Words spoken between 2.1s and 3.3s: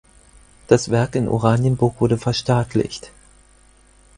verstaatlicht.